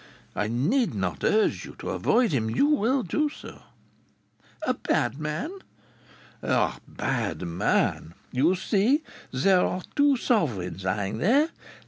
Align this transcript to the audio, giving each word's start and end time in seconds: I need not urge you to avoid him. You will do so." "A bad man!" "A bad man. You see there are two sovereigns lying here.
I 0.35 0.47
need 0.47 0.95
not 0.95 1.23
urge 1.23 1.63
you 1.63 1.75
to 1.77 1.91
avoid 1.91 2.31
him. 2.31 2.49
You 2.49 2.65
will 2.65 3.03
do 3.03 3.29
so." 3.29 3.61
"A 4.65 4.73
bad 4.73 5.19
man!" 5.19 5.51
"A 6.41 6.71
bad 6.87 7.43
man. 7.43 8.15
You 8.31 8.55
see 8.55 9.03
there 9.31 9.63
are 9.63 9.83
two 9.95 10.17
sovereigns 10.17 10.83
lying 10.85 11.19
here. 11.19 11.49